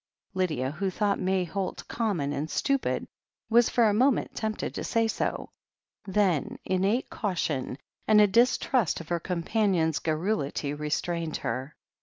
[0.33, 3.05] Lydia, who thought May Holt common and stupid,
[3.51, 5.51] was for a moment tempted to say so.
[6.07, 7.77] Then, innate cau tion
[8.07, 11.75] and a distrust of her companion's garrulity re strained her.